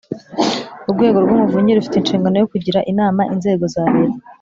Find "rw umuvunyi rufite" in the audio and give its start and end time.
1.23-1.95